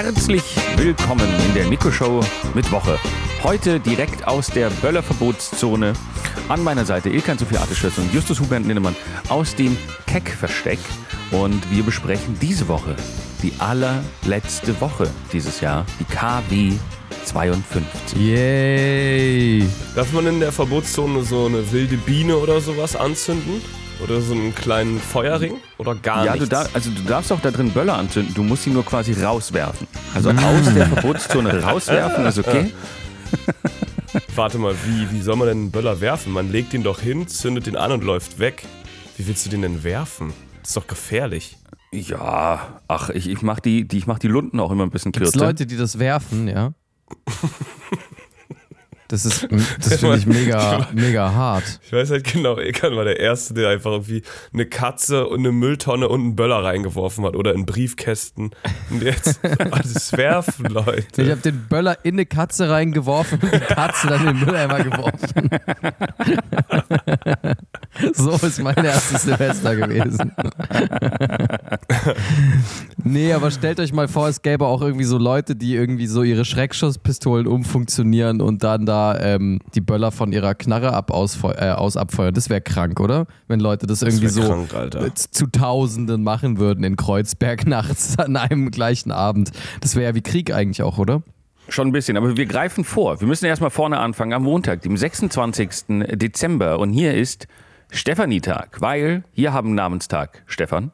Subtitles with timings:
[0.00, 2.20] Herzlich willkommen in der Nico Show
[2.54, 3.00] mit Woche.
[3.42, 5.92] Heute direkt aus der Böller-Verbotszone.
[6.48, 8.94] An meiner Seite Ilkan Sophie Artischötz und Justus Hubert Lindemann
[9.28, 9.76] aus dem
[10.06, 10.78] Keck-Versteck.
[11.32, 12.94] Und wir besprechen diese Woche
[13.42, 16.74] die allerletzte Woche dieses Jahr, die KW
[17.24, 18.20] 52.
[18.20, 19.68] Yay!
[19.96, 23.60] Darf man in der Verbotszone so eine wilde Biene oder sowas anzünden?
[24.02, 25.54] Oder so einen kleinen Feuerring?
[25.78, 26.48] Oder gar Ja, nichts?
[26.48, 29.12] du, dar also du darfst auch da drin Böller anzünden, du musst sie nur quasi
[29.12, 29.86] rauswerfen.
[30.14, 32.72] Also aus der Verbotszone rauswerfen ist okay.
[34.36, 36.32] Warte mal, wie, wie soll man denn einen Böller werfen?
[36.32, 38.64] Man legt ihn doch hin, zündet den an und läuft weg.
[39.16, 40.32] Wie willst du den denn werfen?
[40.60, 41.56] Das ist doch gefährlich.
[41.90, 45.10] Ja, ach, ich, ich mach die, die, ich mach die Lunden auch immer ein bisschen
[45.12, 45.46] Gibt's kürzer.
[45.46, 46.72] Leute, die das werfen, ja?
[49.08, 49.48] Das ist,
[49.82, 51.80] das finde ich mega, mega hart.
[51.82, 54.22] Ich weiß halt genau, Ekan war der Erste, der einfach irgendwie
[54.52, 57.34] eine Katze und eine Mülltonne und einen Böller reingeworfen hat.
[57.34, 58.50] Oder in Briefkästen.
[58.90, 59.40] Und jetzt
[59.70, 61.30] alles werfen, Ich Leute.
[61.30, 65.48] habe den Böller in eine Katze reingeworfen und die Katze dann in den Mülleimer geworfen.
[68.14, 70.32] so ist mein erstes Silvester gewesen.
[73.04, 76.22] nee, aber stellt euch mal vor, es gäbe auch irgendwie so Leute, die irgendwie so
[76.22, 81.70] ihre Schreckschusspistolen umfunktionieren und dann da ähm, die Böller von ihrer Knarre ab ausfeu äh,
[81.70, 82.34] aus abfeuern.
[82.34, 83.26] Das wäre krank, oder?
[83.46, 85.14] Wenn Leute das irgendwie wär so krank, Alter.
[85.14, 89.50] zu Tausenden machen würden in Kreuzberg nachts an einem gleichen Abend.
[89.80, 91.22] Das wäre ja wie Krieg eigentlich auch, oder?
[91.70, 93.20] Schon ein bisschen, aber wir greifen vor.
[93.20, 95.68] Wir müssen erstmal vorne anfangen, am Montag, dem 26.
[96.14, 96.78] Dezember.
[96.78, 97.46] Und hier ist
[97.90, 100.92] Stefanietag, weil hier haben Namenstag Stefan,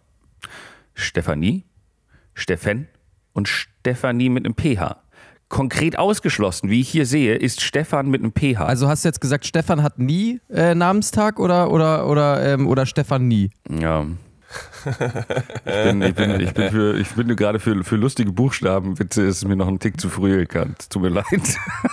[0.95, 1.65] Stefanie,
[2.35, 2.89] Steffen
[3.33, 5.03] und Stefanie mit einem PH.
[5.49, 8.65] Konkret ausgeschlossen, wie ich hier sehe, ist Stefan mit einem PH.
[8.65, 12.87] Also hast du jetzt gesagt, Stefan hat nie äh, Namenstag oder, oder, oder, ähm, oder
[12.87, 13.51] Stefan nie?
[13.69, 14.07] Ja.
[15.67, 19.47] Ich bin, ich bin, ich bin, für, ich bin gerade für, für lustige Buchstabenwitze ist
[19.47, 20.91] mir noch ein Tick zu früh gekannt.
[20.91, 21.25] Tut mir leid.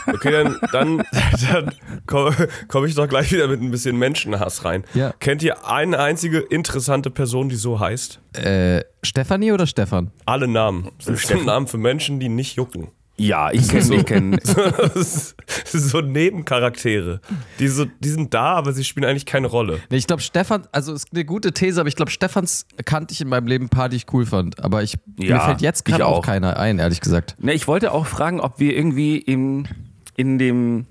[0.08, 1.04] Okay, dann, dann,
[1.52, 1.72] dann
[2.06, 2.36] komme
[2.68, 4.84] komm ich doch gleich wieder mit ein bisschen Menschenhass rein.
[4.94, 5.14] Ja.
[5.20, 8.20] Kennt ihr eine einzige interessante Person, die so heißt?
[8.34, 10.12] Äh, Stefanie oder Stefan?
[10.26, 10.90] Alle Namen.
[11.06, 12.90] Das sind Namen für Menschen, die nicht jucken.
[13.22, 14.38] Ja, ich kenne, ich kenne.
[14.96, 15.36] Ist
[15.72, 17.22] so Nebencharaktere.
[17.60, 19.80] Die, so, die sind da, aber sie spielen eigentlich keine Rolle.
[19.90, 23.22] Nee, ich glaube, Stefan, also ist eine gute These, aber ich glaube, Stefans kannte ich
[23.22, 24.64] in meinem Leben ein paar, die ich cool fand.
[24.64, 26.26] Aber ich, Ja, mir fällt jetzt gerade auch auch.
[26.26, 27.36] keiner ein, ehrlich gesagt.
[27.40, 29.68] Ne, ich wollte auch fragen, ob wir irgendwie in,
[30.18, 30.86] in dem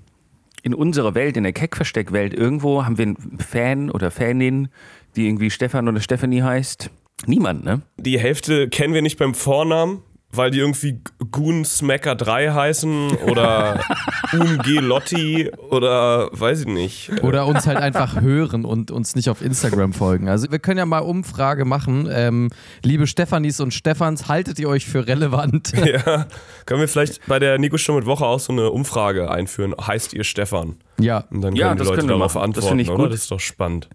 [0.63, 4.69] in unserer Welt, in der Keck-Versteck-Welt, irgendwo haben wir einen Fan oder Fanin,
[5.15, 6.91] die irgendwie Stefan oder Stephanie heißt.
[7.25, 7.81] Niemand, ne?
[7.97, 10.03] Die Hälfte kennen wir nicht beim Vornamen,
[10.33, 13.79] weil die irgendwie Goon Smacker 3 heißen oder
[14.33, 17.11] UMG Lotti oder weiß ich nicht.
[17.23, 20.29] Oder uns halt einfach hören und uns nicht auf Instagram folgen.
[20.29, 22.07] Also wir können ja mal Umfrage machen.
[22.11, 22.49] Ähm,
[22.83, 25.71] liebe Stefanis und Stefans, haltet ihr euch für relevant?
[25.85, 26.27] Ja,
[26.65, 29.73] können wir vielleicht bei der Nico Show mit Woche auch so eine Umfrage einführen?
[29.79, 30.75] Heißt ihr Stefan?
[30.99, 31.25] ja.
[31.31, 32.53] Und dann Ja, können die das Leute können wir darauf machen.
[32.53, 33.03] Das antworten, finde ich oder?
[33.03, 33.13] gut.
[33.13, 33.89] Das ist doch spannend.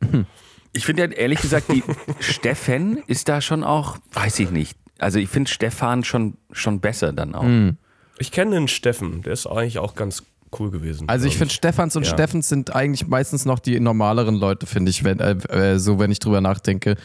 [0.72, 1.82] Ich finde ja ehrlich gesagt, die
[2.20, 4.76] Steffen ist da schon auch, weiß ich nicht.
[4.98, 7.74] Also ich finde Stefan schon, schon besser dann auch.
[8.18, 10.22] Ich kenne einen Steffen, der ist eigentlich auch ganz
[10.58, 11.08] cool gewesen.
[11.08, 12.12] Also ich finde Stefans und Ja.
[12.12, 16.10] Steffens sind eigentlich meistens noch die normaleren Leute, finde ich, wenn, äh, äh, so wenn
[16.10, 16.96] ich drüber nachdenke.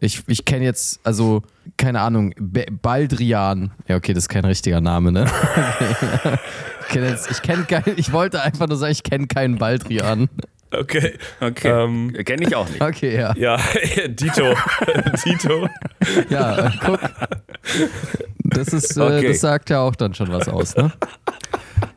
[0.00, 1.42] Ich, ich kenne jetzt, also,
[1.76, 3.72] keine Ahnung, Be Baldrian.
[3.88, 5.26] Ja, okay, das ist kein richtiger Name, ne?
[6.82, 10.28] ich kenne jetzt, ich kenne keinen, ich wollte einfach nur sagen, ich kenne keinen Baldrian.
[10.72, 11.18] Okay.
[11.40, 11.68] Okay.
[11.68, 12.80] Ähm, Kenne ich auch nicht.
[12.80, 13.34] Okay, ja.
[13.36, 13.56] ja,
[14.08, 14.54] Dito.
[15.24, 15.68] Dito.
[16.28, 17.00] Ja, guck.
[18.44, 19.28] Das ist, äh, Okay.
[19.28, 20.92] das sagt ja auch dann schon was aus, ne?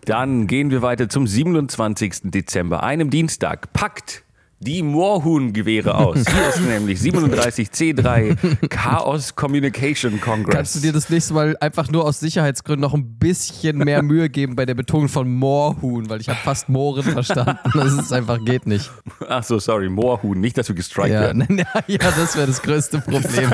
[0.05, 2.31] Dann gehen wir weiter zum 27.
[2.31, 3.71] Dezember, einem Dienstag.
[3.73, 4.22] Packt
[4.63, 6.17] die Moorhuhn-Gewehre aus.
[6.27, 10.55] Hier ist nämlich 37C3 Chaos Communication Congress.
[10.55, 14.29] Kannst du dir das nächste Mal einfach nur aus Sicherheitsgründen noch ein bisschen mehr Mühe
[14.29, 17.57] geben bei der Betonung von Moorhuhn, weil ich habe fast Mohren verstanden.
[17.73, 18.89] Das ist einfach geht nicht.
[19.27, 21.47] Ach so, sorry, Moorhuhn, nicht, dass wir gestrikt Ja, werden.
[21.87, 23.51] ja das wäre das größte Problem.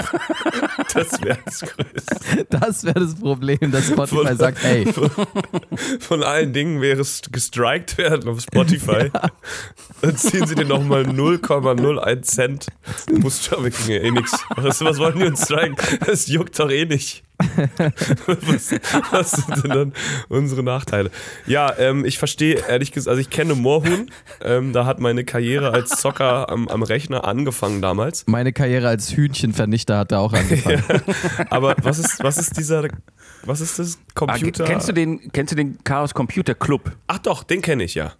[0.93, 2.45] Das wäre das Größte.
[2.49, 4.87] Das wäre das Problem, dass Spotify sagt, ey,
[5.99, 9.11] Von allen Dingen wäre es gestrikt werden auf Spotify.
[10.01, 12.67] Dann ziehen sie dir nochmal 0,01 Cent.
[13.05, 14.31] Kriegen ja eh nix.
[14.55, 15.75] Was, was wollen die uns striken?
[16.05, 17.23] Das juckt doch eh nicht.
[18.27, 18.71] Was,
[19.11, 19.93] was sind denn dann
[20.27, 21.09] unsere Nachteile?
[21.45, 24.11] Ja, ähm, ich verstehe ehrlich gesagt, also ich kenne Moorhuhn.
[24.43, 28.25] Ähm, da hat meine Karriere als Zocker am, am Rechner angefangen damals.
[28.27, 30.83] meine Karriere als Hühnchenvernichter hat da auch angefangen.
[31.49, 32.87] Aber was ist, was ist dieser,
[33.45, 33.97] was ist das?
[33.97, 34.65] Ah, Computer?
[34.65, 36.91] kennst, du den, kennst du den Chaos Computer Club?
[37.07, 38.13] Ach doch, den kenne ich ja.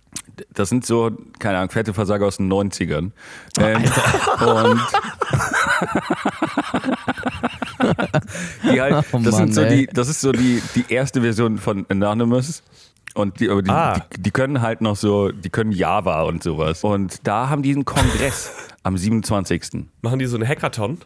[0.54, 3.12] Das sind so, keine Ahnung, fette Versager aus den 90ern.
[3.60, 3.84] Ähm,
[4.46, 4.82] und
[8.64, 9.88] Die halt, Oh das, Mann, sind so ey.
[9.88, 12.64] die, das ist so die, die erste Version von Anonymous.
[13.16, 14.00] Und die, aber die, Ah.
[14.16, 16.84] die, die können halt noch so, die können Java und sowas.
[16.84, 18.52] Und da haben die einen Kongress
[18.84, 19.86] am 27.
[20.02, 21.00] Machen die so einen Hackathon?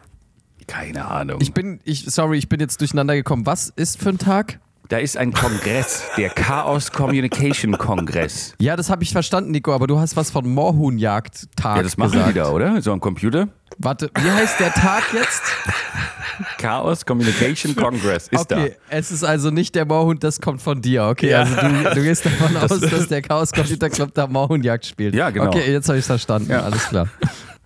[0.68, 1.40] Keine Ahnung.
[1.42, 3.46] Ich bin, ich, sorry, ich bin jetzt durcheinander gekommen.
[3.46, 4.60] Was ist für ein Tag?
[4.90, 8.54] Da ist ein Kongress, der Chaos Communication Kongress.
[8.60, 12.12] Ja, das habe ich verstanden, Nico, aber du hast was von Moorhuhnjagd-Tag Ja, das machen
[12.12, 12.30] gesagt.
[12.30, 12.82] die da, oder?
[12.82, 13.48] So am Computer.
[13.80, 15.42] Warte, wie heißt der Tag jetzt?
[16.58, 21.06] Chaos Communication Congress ist okay, es ist also nicht der Moorhuhn, das kommt von dir.
[21.06, 25.16] Okay, also du, du gehst davon aus, dass der Chaos Computer Club da Moorhuhnjagd spielt.
[25.16, 25.48] Ja, genau.
[25.48, 26.52] Okay, jetzt habe ich verstanden.
[26.52, 27.08] Alles klar.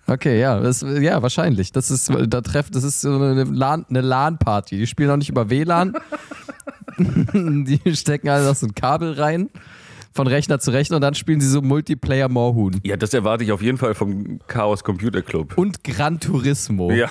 [0.06, 1.70] Okay, ja, das, ja, wahrscheinlich.
[1.72, 4.78] Das ist, da treff, das ist so eine LAN, eine LAN-Party.
[4.78, 5.92] Die spielen auch nicht über WLAN.
[7.34, 9.50] Die stecken alle noch so ein Kabel rein,
[10.12, 12.72] von Rechner zu Rechner und dann spielen sie so Multiplayer Moorhuhn.
[12.72, 12.78] da.
[12.82, 15.56] Ja, das erwarte ich auf jeden Fall vom Chaos Computer Club.
[15.56, 16.90] Und Gran Turismo.
[16.90, 17.08] Ja.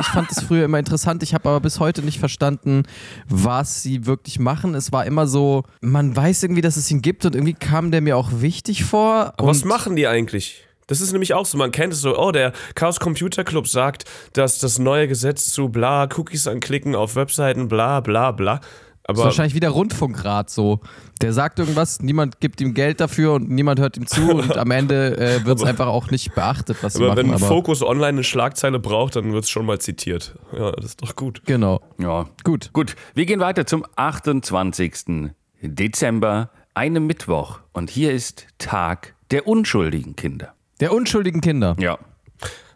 [0.00, 1.22] Ich fand das früher immer interessant.
[1.22, 2.84] Ich habe aber bis heute nicht verstanden,
[3.28, 4.74] was sie wirklich machen.
[4.74, 8.00] Es war immer so, man weiß irgendwie, dass es ihn gibt und irgendwie kam der
[8.00, 9.34] mir auch wichtig vor.
[9.36, 10.66] Aber was machen die eigentlich?
[10.86, 14.04] Das ist nämlich auch so, man kennt es so, oh, der Chaos Computer Club sagt,
[14.34, 18.60] dass das neue Gesetz zu bla, Cookies anklicken auf Webseiten, bla bla bla.
[19.06, 20.80] Das ist Aber wahrscheinlich wie der Rundfunkrat so.
[21.22, 24.70] Der sagt irgendwas, niemand gibt ihm Geld dafür und niemand hört ihm zu und am
[24.72, 27.18] Ende äh, wird es einfach auch nicht beachtet, was sie aber machen.
[27.28, 30.34] wenn aber Focus Online eine Schlagzeile braucht, dann wird es schon mal zitiert.
[30.52, 31.42] Ja, das ist doch gut.
[31.44, 31.80] genau.
[31.98, 32.26] Ja.
[32.42, 32.70] Gut.
[32.72, 35.30] Gut, wir gehen weiter zum 28.
[35.62, 37.60] Dezember, einem Mittwoch.
[37.72, 40.52] Und hier ist Tag der unschuldigen Kinder.
[40.80, 41.76] Der unschuldigen Kinder.
[41.78, 41.98] Ja.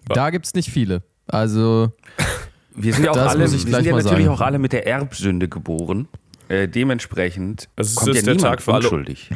[0.09, 1.03] Da gibt es nicht viele.
[1.27, 1.93] Also,
[2.75, 4.37] Wir sind ja auch alle, wir sind gleich ja mal natürlich sagen.
[4.37, 6.09] auch alle mit der Erbsünde geboren.
[6.51, 9.31] Äh, dementsprechend Also es kommt ist ja der niemand Tag für alle- unschuldig.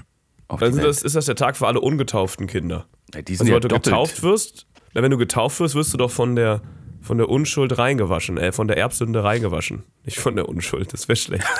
[0.48, 0.86] Auf die Also Welt.
[0.88, 2.86] das ist das der Tag für alle ungetauften Kinder.
[3.14, 3.84] Ja, die sind Also ja wenn du doppelt.
[3.84, 6.60] getauft wirst, na, wenn du getauft wirst, wirst du doch von der
[7.00, 9.82] von der Unschuld reingewaschen, äh, von der Erbsünde reingewaschen.
[10.06, 11.44] Nicht von der Unschuld, das wäre schlecht.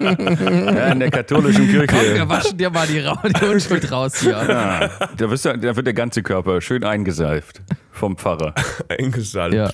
[0.00, 2.28] Ja, in der katholischen komm, wir Kirche.
[2.28, 3.02] waschen dir mal die,
[3.40, 4.30] die Unschuld raus hier.
[4.32, 7.60] Ja, da, wirst du, da wird der ganze Körper schön eingeseift
[7.94, 8.54] vom Pfarrer.
[8.88, 9.54] Eingesalbt.
[9.54, 9.70] Ja.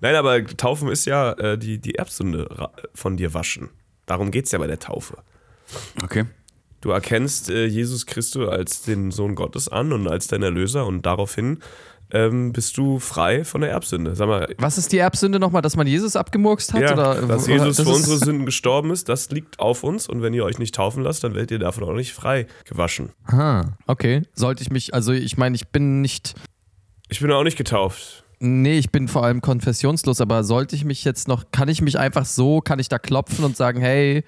[0.00, 3.70] Nein, aber Taufen ist ja äh, die, die Erbsünde von dir waschen.
[4.06, 5.18] Darum geht es ja bei der Taufe.
[6.02, 6.24] Okay.
[6.80, 11.06] Du erkennst äh, Jesus Christus als den Sohn Gottes an und als dein Erlöser und
[11.06, 11.58] daraufhin
[12.10, 14.14] ähm, bist du frei von der Erbsünde.
[14.14, 16.82] Sag mal, Was ist die Erbsünde nochmal, dass man Jesus abgemurkst hat?
[16.82, 20.22] ja, oder, dass Jesus das für unsere Sünden gestorben ist, das liegt auf uns und
[20.22, 23.10] wenn ihr euch nicht taufen lasst, dann werdet ihr davon auch nicht frei gewaschen.
[23.24, 24.22] Aha, okay.
[24.34, 26.34] Sollte ich mich, also ich meine, ich bin nicht,
[27.08, 28.24] Ich bin auch nicht getauft.
[28.40, 31.98] nee, ich bin vor allem konfessionslos, aber sollte ich mich jetzt noch, kann ich mich
[31.98, 34.24] einfach so, kann ich da klopfen und sagen, hey,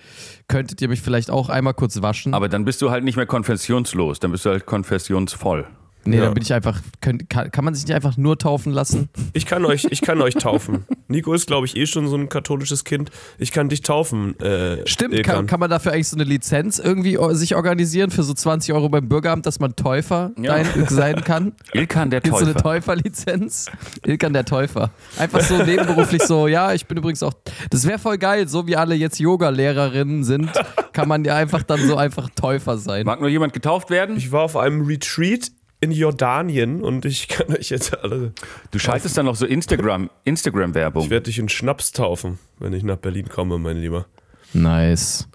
[0.49, 2.32] könntet ihr mich vielleicht auch einmal kurz waschen?
[2.34, 5.67] Aber dann bist du halt nicht mehr konfessionslos, dann bist du halt konfessionsvoll.
[6.06, 6.25] Nee, Ja.
[6.26, 9.08] dann bin ich einfach, könnt, kann, kann man sich nicht einfach nur taufen lassen?
[9.32, 10.85] Ich kann euch, ich kann euch taufen.
[11.08, 13.11] Nico ist, glaube ich, eh schon so ein katholisches Kind.
[13.38, 14.38] Ich kann dich taufen.
[14.41, 18.23] Äh, Stimmt, kann, kann man dafür eigentlich so eine Lizenz irgendwie o- sich organisieren für
[18.23, 20.64] so 20 Euro beim Bürgeramt, dass man Täufer Ja.
[20.64, 21.53] sein, sein kann?
[21.73, 22.62] Ilkan der Gibt so eine Täufer.
[22.97, 23.67] Täuferlizenz?
[24.05, 24.91] Ilkan der Täufer.
[25.19, 27.32] Einfach so nebenberuflich so, ja, ich bin übrigens auch.
[27.70, 30.50] Das wäre voll geil, so wie alle jetzt Yoga-Lehrerinnen sind,
[30.93, 33.05] kann man ja einfach dann so einfach Täufer sein.
[33.06, 34.17] Mag nur jemand getauft werden?
[34.17, 35.50] Ich war auf einem Retreat
[35.87, 38.33] in Jordanien und ich kann euch jetzt alle.
[38.73, 41.05] Du schaltest dann noch so Instagram, Instagram-Werbung.
[41.05, 44.06] Ich werde dich in Schnaps taufen, wenn ich nach Berlin komme, mein Lieber.
[44.53, 45.29] Nice.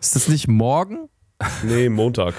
[0.00, 1.08] Ist das nicht morgen?
[1.62, 2.34] Nee, Montag.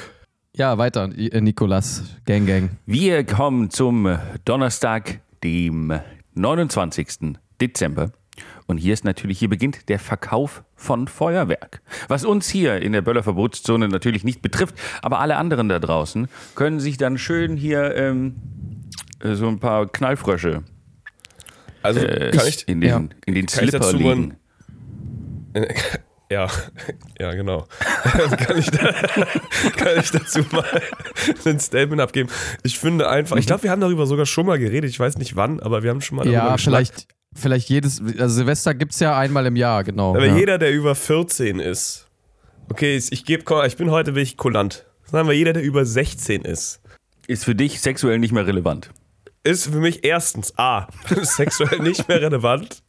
[0.55, 2.03] Ja, weiter, äh, Nikolas.
[2.25, 2.71] Gang, gang.
[2.85, 5.99] Wir kommen zum Donnerstag, dem
[6.33, 7.37] 29.
[7.61, 8.11] Dezember.
[8.67, 11.81] Und hier ist natürlich, hier beginnt der Verkauf von Feuerwerk.
[12.07, 16.27] Was uns hier in der Böller Verbotszone natürlich nicht betrifft, aber alle anderen da draußen
[16.55, 18.35] können sich dann schön hier ähm,
[19.19, 20.63] äh, so ein paar Knallfrösche
[21.83, 22.67] Also, äh, kann ich.
[22.67, 22.97] in den, ja.
[23.25, 24.37] in den Kann Slipper dazu mal- legen.
[26.29, 26.47] Ja,
[27.19, 27.67] ja, genau.
[28.37, 28.93] kann, ich da,
[29.75, 30.63] kann ich dazu mal
[31.43, 32.29] ein Statement abgeben?
[32.63, 34.89] Ich finde einfach, ich glaube, wir haben darüber sogar schon mal geredet.
[34.89, 36.63] Ich weiß nicht wann, aber wir haben schon mal darüber Ja, geschnackt.
[36.63, 38.01] vielleicht, vielleicht jedes.
[38.19, 40.15] Also Silvester gibt es ja einmal im Jahr, genau.
[40.15, 40.35] Aber ja.
[40.35, 42.07] jeder, der über 14 ist,
[42.69, 44.85] okay, ich gebe, komm, ich bin heute wirklich kulant.
[45.05, 46.81] Sagen wir, jeder, der über 16 ist,
[47.27, 48.91] Ist für dich sexuell nicht mehr relevant.
[49.43, 50.87] ist für mich erstens A,
[51.21, 52.83] sexuell nicht mehr relevant.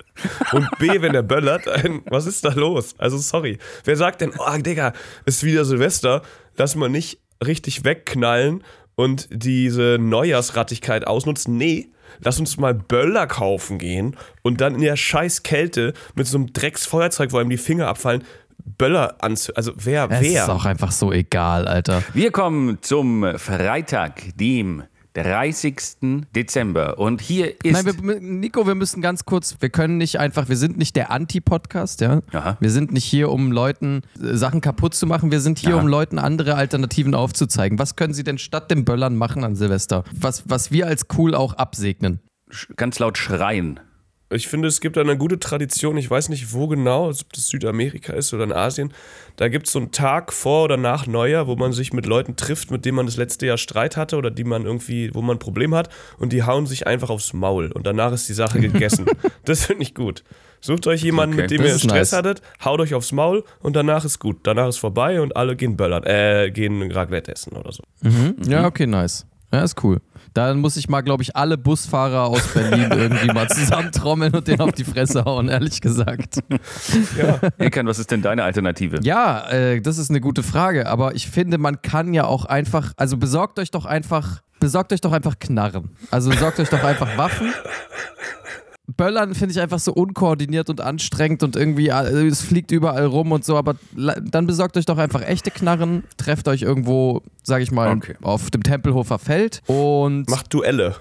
[0.53, 2.95] Und B, wenn er böllert, ein, was ist da los?
[2.99, 3.59] Also sorry.
[3.85, 4.93] Wer sagt denn, oh Digga,
[5.25, 6.23] ist wieder Silvester,
[6.57, 8.63] lass mal nicht richtig wegknallen
[8.95, 11.57] und diese Neujahrsrattigkeit ausnutzen?
[11.57, 11.89] Nee,
[12.21, 16.53] lass uns mal Böller kaufen gehen und dann in der scheiß Kälte mit so einem
[16.53, 18.25] Drecksfeuerzeug, wo einem die Finger abfallen,
[18.79, 19.57] Böller anzünden.
[19.57, 20.43] Also wer, Es wer?
[20.45, 22.03] ist auch einfach so egal, Alter.
[22.15, 26.25] Wir kommen zum Freitag, dem 30.
[26.35, 26.99] Dezember.
[26.99, 27.73] Und hier ist.
[27.73, 31.11] Nein, wir, Nico, wir müssen ganz kurz, wir können nicht einfach, wir sind nicht der
[31.11, 32.23] Anti-Podcast, ja.
[32.33, 32.57] Aha.
[32.61, 35.83] Wir sind nicht hier, um Leuten äh, Sachen kaputt zu machen, wir sind hier, Aha.
[35.83, 37.79] um Leuten andere Alternativen aufzuzeigen.
[37.79, 40.05] Was können sie denn statt dem Böllern machen an Silvester?
[40.13, 42.21] Was, was wir als cool auch absegnen.
[42.77, 43.81] ganz laut schreien.
[44.33, 48.13] Ich finde, es gibt eine gute Tradition, ich weiß nicht wo genau, ob das Südamerika
[48.13, 48.93] ist oder in Asien.
[49.37, 52.37] Da gibt es so einen Tag vor oder nach Neujahr, wo man sich mit Leuten
[52.37, 55.37] trifft, mit denen man das letzte Jahr Streit hatte oder die man irgendwie, wo man
[55.37, 58.61] ein Problem hat und die hauen sich einfach aufs Maul und danach ist die Sache
[58.61, 59.07] gegessen.
[59.45, 60.25] das finde ich gut.
[60.61, 61.43] Sucht euch jemanden, Okay.
[61.43, 62.13] mit dem ihr Stress nice.
[62.13, 64.39] hattet, haut euch aufs Maul und danach ist gut.
[64.45, 67.83] Danach ist vorbei und alle gehen böllern, äh, gehen Raclette essen oder so.
[68.47, 69.27] Ja, okay, nice.
[69.53, 70.01] Ja, ist cool.
[70.35, 74.61] Dann muss ich mal, glaube ich, alle Busfahrer aus Berlin irgendwie mal zusammentrommeln und den
[74.61, 76.39] auf die Fresse hauen, ehrlich gesagt.
[77.59, 79.01] Ilkan, was ist denn deine Alternative?
[79.03, 82.93] Ja, äh, das ist eine gute Frage, aber ich finde, man kann ja auch einfach,
[82.97, 85.91] also besorgt euch doch einfach, besorgt euch doch einfach Knarren.
[86.11, 87.53] Also besorgt euch doch einfach Waffen.
[88.97, 93.33] Böllern finde ich einfach so unkoordiniert und anstrengend und irgendwie, äh, es fliegt überall rum
[93.33, 97.71] und so, aber dann besorgt euch doch einfach echte Knarren, trefft euch irgendwo, sag ich
[97.71, 98.17] mal, Okay.
[98.23, 100.97] auf dem Tempelhofer Feld und Macht Duelle.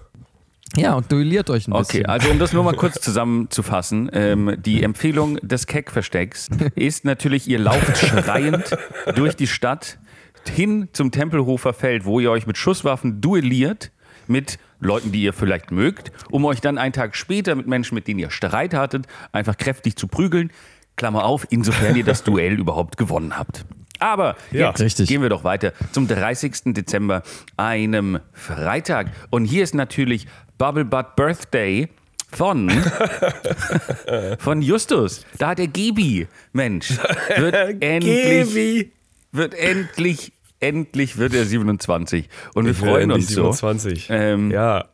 [0.77, 2.05] ja, und duelliert euch ein Okay, bisschen.
[2.05, 7.59] also um das nur mal kurz zusammenzufassen, ähm, die Empfehlung des Keck-Verstecks ist natürlich, ihr
[7.59, 8.77] lauft schreiend
[9.15, 9.97] durch die Stadt
[10.49, 13.91] hin zum Tempelhofer Feld, wo ihr euch mit Schusswaffen duelliert
[14.31, 18.07] mit Leuten, die ihr vielleicht mögt, um euch dann einen Tag später mit Menschen, mit
[18.07, 20.51] denen ihr Streit hattet, einfach kräftig zu prügeln.
[20.97, 23.65] Klammer auf, insofern ihr das Duell überhaupt gewonnen habt.
[23.99, 25.07] Aber Ja, jetzt richtig.
[25.09, 26.73] gehen wir doch weiter zum 30.
[26.73, 27.21] Dezember,
[27.57, 29.11] einem Freitag.
[29.29, 30.25] Und hier ist natürlich
[30.57, 31.87] Bubble Butt Birthday
[32.31, 32.69] von,
[34.39, 35.25] von Justus.
[35.37, 36.27] Da hat er Gibi.
[36.53, 36.91] Mensch,
[37.37, 38.89] wird endlich,
[39.31, 42.29] wird endlich, endlich wird er 27.
[42.53, 43.51] Und wir Ich freuen endlich uns so.
[43.51, 44.07] 27.
[44.09, 44.85] Ähm, Ja.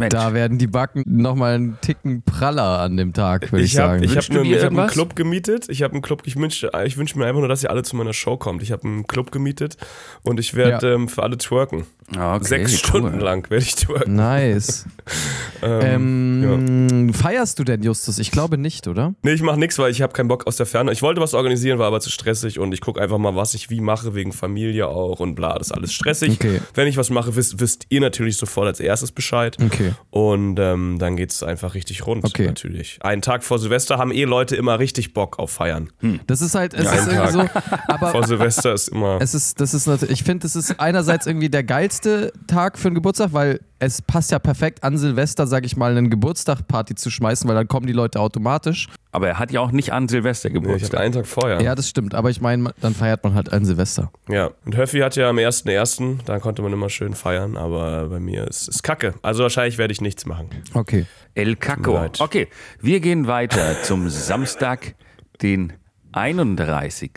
[0.00, 3.78] Mensch, Da werden die Backen nochmal einen Ticken praller an dem Tag, würde ich, Ich
[3.80, 4.04] habe sagen.
[4.04, 4.86] ich hab ich hab einen?
[4.86, 5.66] Club gemietet.
[5.68, 7.96] Ich habe einen Club, ich wünsche ich wünsch mir einfach nur, dass ihr alle zu
[7.96, 8.62] meiner Show kommt.
[8.62, 9.76] Ich habe einen Club gemietet
[10.22, 10.94] und ich werde Ja.
[10.94, 11.84] ähm, für alle twerken.
[12.16, 12.78] Ah, okay, Sechs cool.
[12.78, 14.14] Stunden lang werde ich twerken.
[14.14, 14.86] Nice.
[15.62, 18.18] ähm, Feierst du denn, Justus?
[18.18, 19.14] Ich glaube nicht, oder?
[19.22, 20.92] Nee, ich mache nichts, weil ich habe keinen Bock aus der Ferne.
[20.92, 23.70] Ich wollte was organisieren, war aber zu stressig und ich gucke einfach mal, was ich
[23.70, 26.32] wie mache, wegen Familie auch und bla, das ist alles stressig.
[26.34, 26.60] Okay.
[26.74, 29.56] Wenn ich was mache, wisst, wisst ihr natürlich sofort als erstes Bescheid.
[29.62, 29.92] Okay.
[30.10, 32.46] Und ähm, dann geht es einfach richtig rund, Okay.
[32.46, 32.98] natürlich.
[33.00, 35.90] Einen Tag vor Silvester haben eh Leute immer richtig Bock auf Feiern.
[36.26, 39.18] Das ist halt, es Ja, ist irgendwie so, aber Vor Silvester ist immer.
[39.20, 42.88] es ist, das ist natürlich, ich finde, das ist einerseits irgendwie der geilste Tag für
[42.88, 47.10] einen Geburtstag, weil es passt ja perfekt an Silvester, sag ich mal, einen Geburtstagparty zu
[47.10, 48.88] schmeißen, weil dann kommen die Leute automatisch.
[49.12, 51.00] Aber er hat ja auch nicht an Silvester Nee, ich Geburtstag.
[51.00, 51.60] einen Tag vorher.
[51.62, 54.10] Ja, das stimmt, aber ich meine, dann feiert man halt ein Silvester.
[54.28, 58.20] Ja, und Höffi hat ja am 1.1., da konnte man immer schön feiern, aber bei
[58.20, 59.14] mir ist es kacke.
[59.22, 60.50] Also wahrscheinlich werde ich nichts machen.
[60.74, 61.06] Okay.
[61.34, 62.04] El Caco.
[62.18, 62.48] Okay,
[62.80, 64.94] wir gehen weiter zum Samstag,
[65.40, 65.72] den
[66.12, 67.12] 31.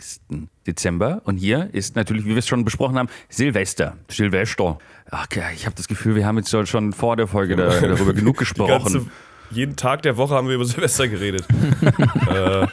[0.66, 1.22] Dezember.
[1.24, 3.96] Und hier ist natürlich, wie wir es schon besprochen haben, Silvester.
[4.08, 4.78] Silvester.
[5.10, 8.12] Ach, okay, ich habe das Gefühl, wir haben jetzt schon vor der Folge da, darüber
[8.12, 9.10] genug Die ganze, gesprochen.
[9.50, 11.44] jeden Tag der Woche haben wir über Silvester geredet.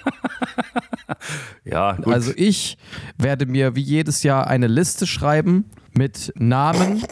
[1.65, 2.13] Ja, gut.
[2.13, 2.77] Also ich
[3.17, 7.03] werde mir wie jedes Jahr eine Liste schreiben mit Namen.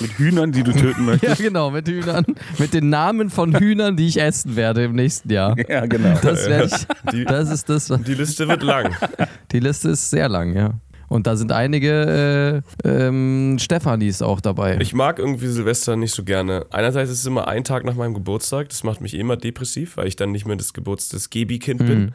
[0.00, 1.42] Mit Hühnern, die du töten Ja, möchtest.
[1.42, 2.24] genau, mit Hühnern.
[2.58, 5.56] Mit den Namen von Hühnern, die ich essen werde im nächsten Jahr.
[5.68, 6.18] Ja, genau.
[6.22, 6.86] Das ich.
[7.12, 7.86] Die- Das ist das.
[8.06, 8.94] Die Liste wird lang.
[9.52, 10.74] Die Liste ist sehr lang, ja.
[11.08, 14.78] Und da sind einige äh, ähm, Stefanis auch dabei.
[14.80, 16.64] Ich mag irgendwie Silvester nicht so gerne.
[16.70, 20.06] Einerseits ist es immer ein Tag nach meinem Geburtstag, das macht mich immer depressiv, weil
[20.08, 22.14] ich dann nicht mehr das Geburts des Gebi-Kind bin.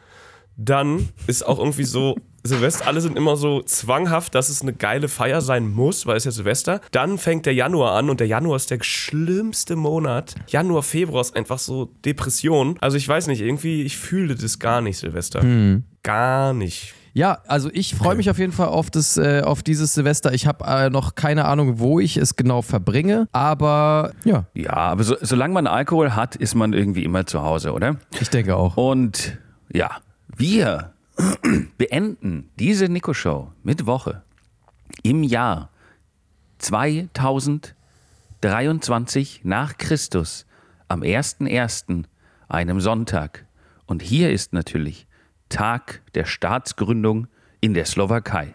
[0.56, 5.08] Dann ist auch irgendwie so, Silvester, alle sind immer so zwanghaft, dass es eine geile
[5.08, 6.80] Feier sein muss, weil es ja Silvester.
[6.92, 10.34] Dann fängt der Januar an und der Januar ist der schlimmste Monat.
[10.46, 12.76] Januar, Februar ist einfach so Depression.
[12.80, 15.42] Also ich weiß nicht, irgendwie, ich fühle das gar nicht, Silvester.
[16.02, 16.94] Gar nicht.
[17.14, 20.32] Ja, also ich freue mich auf jeden Fall auf, das, äh, auf dieses Silvester.
[20.32, 25.02] Ich habe äh, noch keine Ahnung, wo ich es genau verbringe, aber ja, Ja, aber
[25.02, 27.96] so, solange man Alkohol hat, ist man irgendwie immer zu Hause, oder?
[28.20, 28.76] ich denke auch.
[28.76, 29.36] Und
[29.72, 29.90] ja,
[30.36, 30.92] wir
[31.76, 34.22] beenden diese Nico-Show mit Woche
[35.02, 35.70] im Jahr
[36.58, 40.46] 2023 nach Christus
[40.88, 42.04] am 1.1.,
[42.48, 43.46] einem Sonntag.
[43.86, 45.06] Und hier ist natürlich
[45.48, 47.28] Tag der Staatsgründung
[47.60, 48.54] in der Slowakei.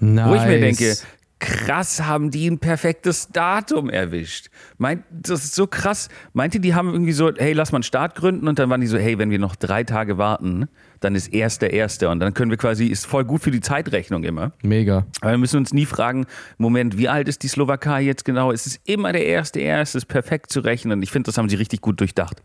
[0.00, 0.28] Nice.
[0.28, 0.96] Wo ich mir denke,
[1.38, 4.48] krass, haben die ein perfektes Datum erwischt.
[4.78, 6.08] Meint, das ist so krass.
[6.32, 8.80] Meint ihr, die haben irgendwie so, hey, lass mal einen Start gründen und dann waren
[8.80, 10.68] die so, hey, wenn wir noch drei Tage warten,
[11.04, 14.24] dann ist erster erster und dann können wir quasi, ist voll gut für die Zeitrechnung
[14.24, 14.52] immer.
[14.62, 15.06] Mega.
[15.20, 16.26] Aber wir müssen uns nie fragen,
[16.58, 18.50] Moment, wie alt ist die Slowakei jetzt genau?
[18.50, 21.02] Es ist immer der erste erste, ist perfekt zu rechnen.
[21.02, 22.40] Ich finde, das haben sie richtig gut durchdacht.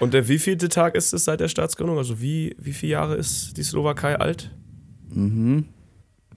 [0.00, 1.98] Und der wievielte Tag ist es seit der Staatsgründung?
[1.98, 4.54] Also wie, wie viele Jahre ist die Slowakei alt?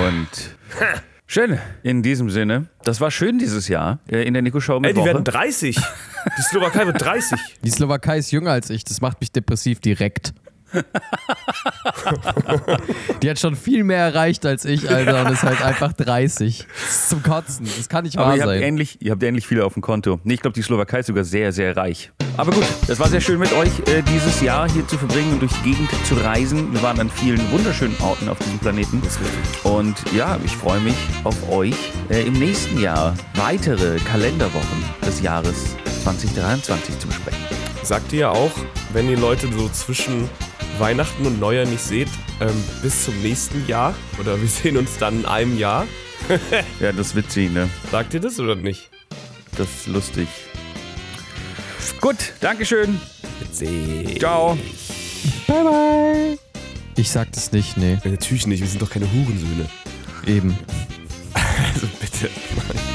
[0.08, 0.28] und
[1.26, 2.66] schön in diesem Sinne.
[2.82, 5.06] Das war schön dieses Jahr äh, in der Nico Show mit Ey, die Woche.
[5.06, 5.76] werden 30.
[5.76, 7.38] Die Slowakei wird 30.
[7.62, 10.34] Die Slowakei ist jünger als ich, das macht mich depressiv direkt.
[13.22, 16.66] Die hat schon viel mehr erreicht als ich, Alter, und ist halt einfach 30.
[16.66, 17.68] Das ist zum Kotzen.
[17.76, 18.62] Das kann nicht Aber wahr ihr habt, sein.
[18.62, 20.20] ähnlich, ihr habt ähnlich viele auf dem Konto.
[20.24, 22.10] Nee, ich glaube, die Slowakei ist sogar sehr, sehr reich.
[22.36, 25.40] Aber gut, das war sehr schön mit euch äh, dieses Jahr hier zu verbringen und
[25.40, 26.72] durch die Gegend zu reisen.
[26.72, 29.02] Wir waren an vielen wunderschönen Orten auf diesem Planeten.
[29.64, 31.74] Und ja, ich freue mich auf euch
[32.08, 37.40] äh, im nächsten Jahr weitere Kalenderwochen des Jahres 2023 zu besprechen.
[37.82, 38.52] Sagt ihr ja auch,
[38.92, 40.28] wenn ihr Leute so zwischen
[40.80, 42.08] Weihnachten und Neujahr nicht seht,
[42.40, 45.86] ähm, bis zum nächsten Jahr oder wir sehen uns dann in einem Jahr.
[46.80, 47.68] Ja, das ist witzig, ne?
[47.90, 48.90] Sagt ihr das oder nicht?
[49.56, 50.28] Das ist lustig.
[52.00, 53.00] Gut, Dankeschön.
[53.40, 54.18] Witzig.
[54.18, 54.56] Ciao.
[55.46, 56.38] Bye, bye.
[56.96, 57.98] Ich sag das nicht, nee.
[58.04, 59.68] Natürlich nicht, wir sind doch keine Hurensöhne.
[60.26, 60.58] Eben.
[61.74, 62.28] Also bitte.
[62.56, 62.89] Gott.